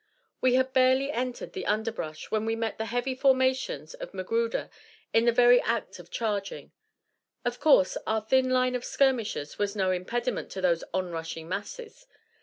We 0.41 0.55
had 0.55 0.73
barely 0.73 1.11
entered 1.11 1.53
the 1.53 1.67
underbrush 1.67 2.31
when 2.31 2.43
we 2.43 2.55
met 2.55 2.79
the 2.79 2.85
heavy 2.87 3.13
formations 3.13 3.93
of 3.93 4.15
Magruder 4.15 4.71
in 5.13 5.25
the 5.25 5.31
very 5.31 5.61
act 5.61 5.99
of 5.99 6.09
charging. 6.09 6.71
Of 7.45 7.59
course, 7.59 7.97
our 8.07 8.21
thin 8.21 8.49
line 8.49 8.73
of 8.73 8.83
skirmishers 8.83 9.59
was 9.59 9.75
no 9.75 9.91
impediment 9.91 10.49
to 10.53 10.61
those 10.61 10.83
onrushing 10.91 11.47
masses. 11.47 12.07